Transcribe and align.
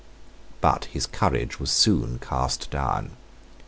But 0.61 0.85
his 0.85 1.05
courage 1.05 1.59
was 1.59 1.69
soon 1.69 2.17
cast 2.17 2.71
down. 2.71 3.17